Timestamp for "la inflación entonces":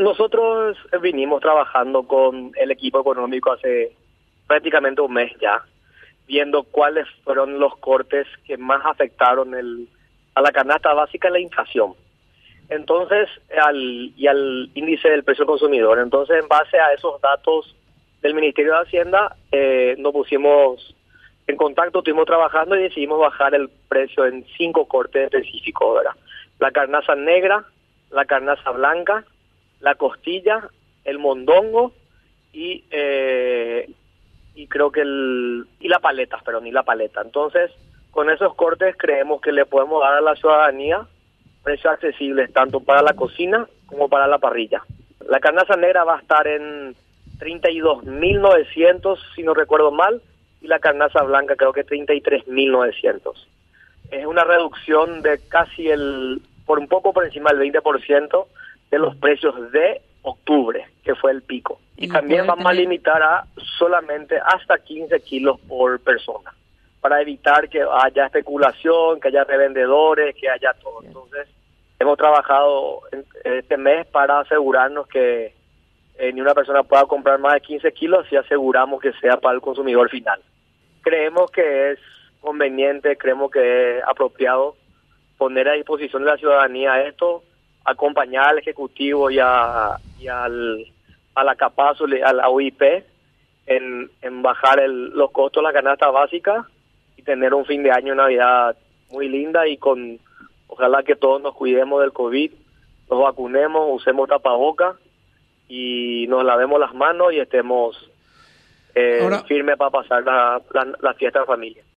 11.28-13.28